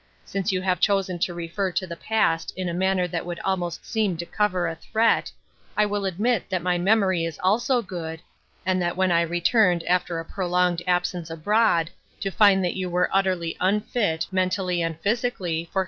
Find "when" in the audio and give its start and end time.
8.97-9.11